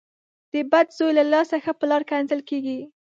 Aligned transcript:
د 0.51 0.53
بد 0.71 0.87
زوی 0.97 1.11
له 1.19 1.23
لاسه 1.33 1.55
ښه 1.63 1.73
پلار 1.79 2.01
کنځل 2.11 2.41
کېږي. 2.49 2.79